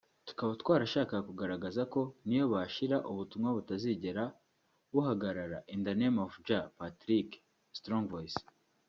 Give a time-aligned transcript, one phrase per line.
[0.27, 4.23] tukaba twarashakaga kugaragaza ko niyo bashira ubutumwa butazigera
[4.91, 7.29] buhagarara in the name of Jah-Patrick
[7.79, 8.39] (Strong voice)